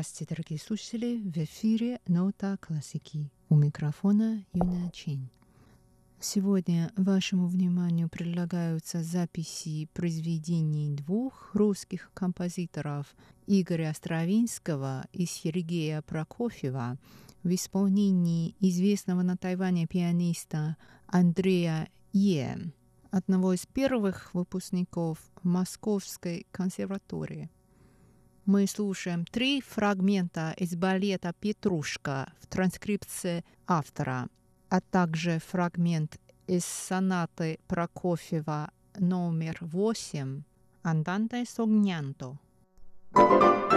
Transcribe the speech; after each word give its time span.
Здравствуйте, 0.00 0.34
дорогие 0.34 0.58
слушатели! 0.58 1.20
В 1.20 1.36
эфире 1.44 2.00
«Нота 2.06 2.56
классики». 2.56 3.30
У 3.50 3.54
микрофона 3.54 4.46
Юна 4.54 4.88
Чин. 4.92 5.28
Сегодня 6.18 6.90
вашему 6.96 7.48
вниманию 7.48 8.08
предлагаются 8.08 9.02
записи 9.02 9.90
произведений 9.92 10.96
двух 10.96 11.54
русских 11.54 12.10
композиторов 12.14 13.14
Игоря 13.46 13.92
Стравинского 13.94 15.04
и 15.12 15.26
Сергея 15.26 16.00
Прокофьева 16.00 16.96
в 17.42 17.54
исполнении 17.54 18.56
известного 18.58 19.20
на 19.20 19.36
Тайване 19.36 19.86
пианиста 19.86 20.78
Андрея 21.08 21.90
Е, 22.14 22.72
одного 23.10 23.52
из 23.52 23.66
первых 23.66 24.32
выпускников 24.32 25.18
Московской 25.42 26.46
консерватории– 26.52 27.50
мы 28.50 28.66
слушаем 28.66 29.24
три 29.26 29.60
фрагмента 29.60 30.52
из 30.56 30.74
балета 30.74 31.32
«Петрушка» 31.38 32.32
в 32.40 32.48
транскрипции 32.48 33.44
автора, 33.68 34.26
а 34.68 34.80
также 34.80 35.38
фрагмент 35.38 36.18
из 36.48 36.64
сонаты 36.64 37.60
Прокофьева 37.68 38.72
номер 38.98 39.56
восемь 39.60 40.42
«Анданте 40.82 41.44
согнянто». 41.44 42.38
передача 43.12 43.69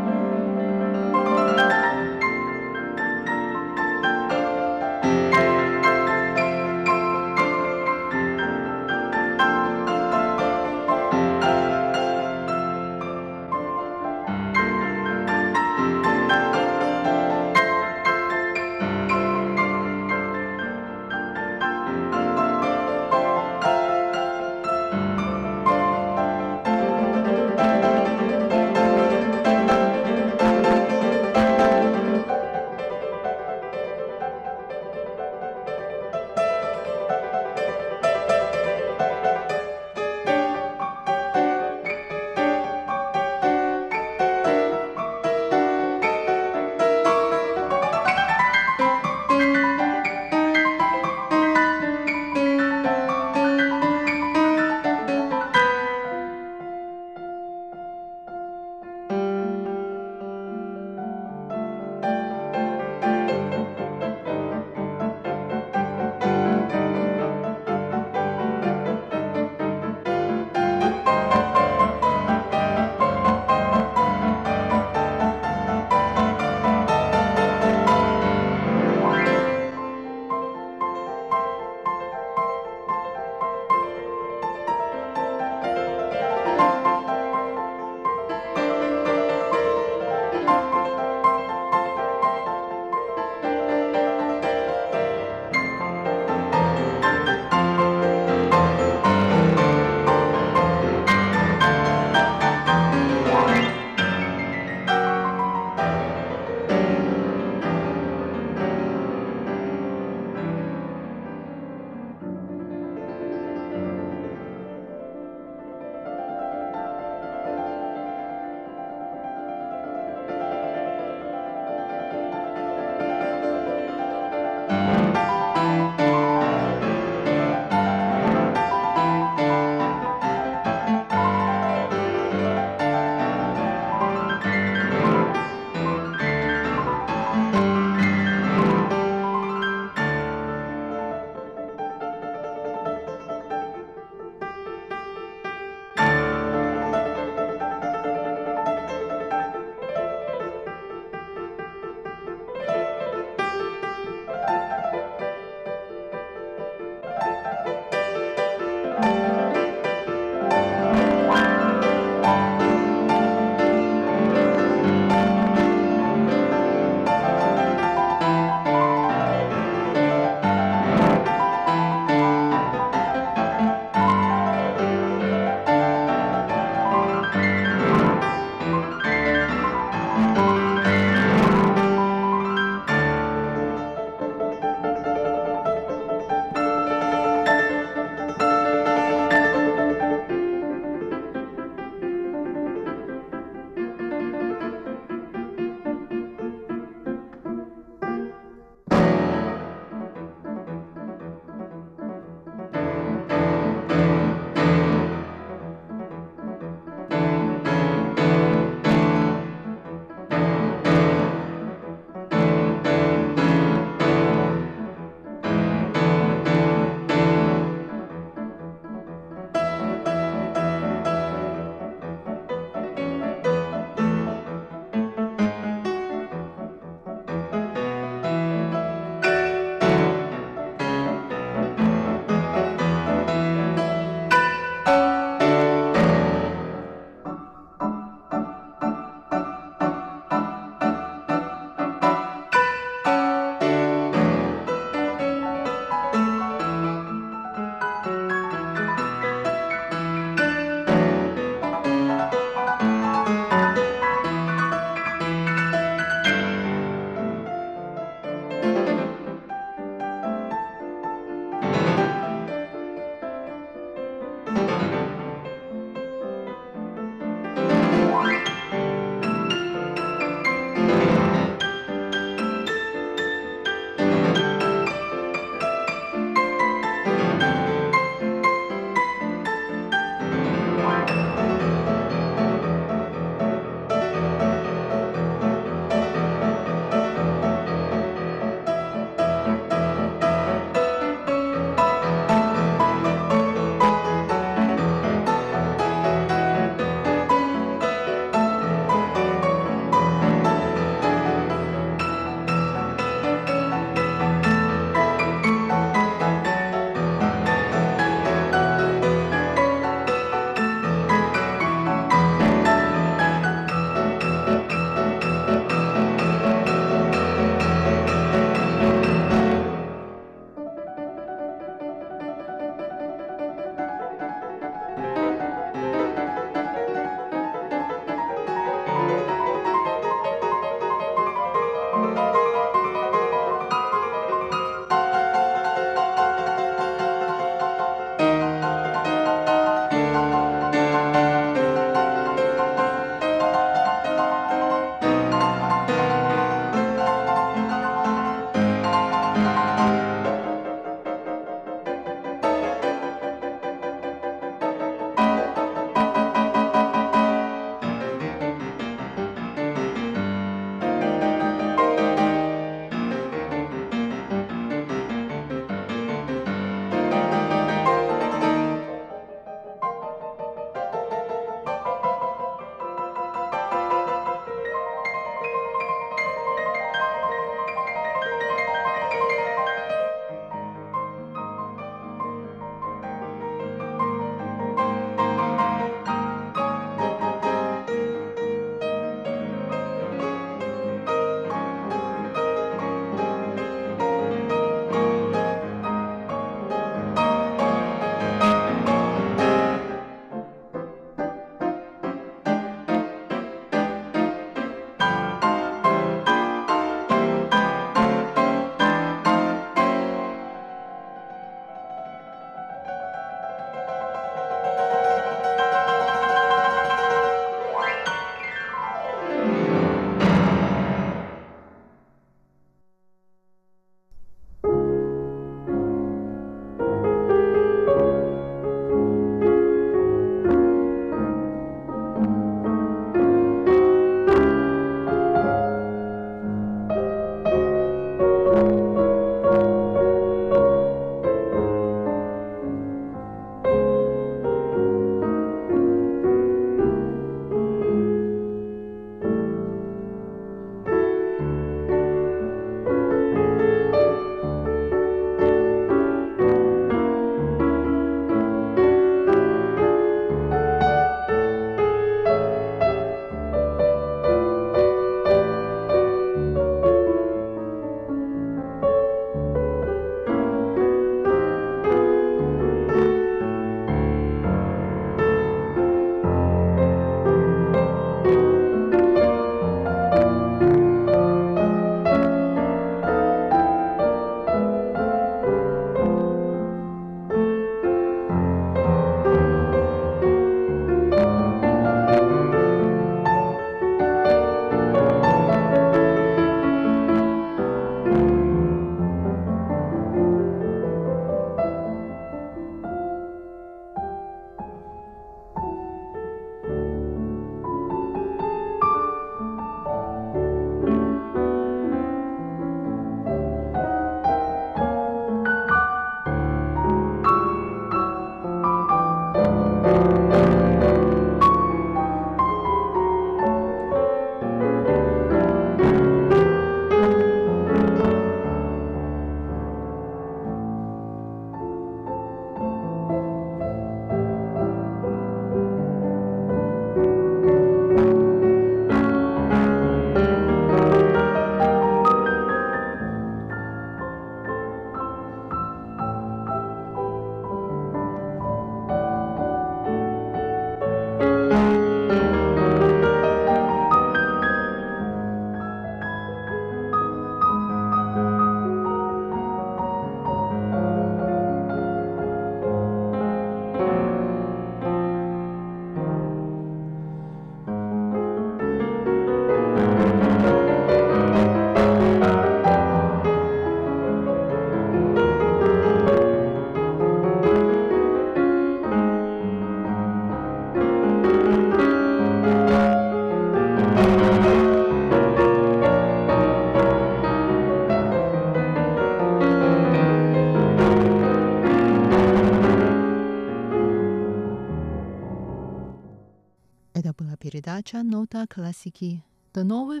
«Нота 598.00 598.46
классики». 598.46 599.22
До 599.52 599.64
новых 599.64 600.00